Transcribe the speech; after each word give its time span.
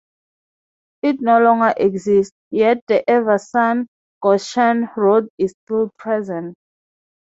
It 1.03 1.21
no 1.21 1.39
longer 1.39 1.75
exists, 1.77 2.35
yet 2.49 2.79
the 2.87 3.07
"Everson-Goshen" 3.07 4.89
road 4.97 5.29
is 5.37 5.53
still 5.63 5.91
present. 5.99 6.55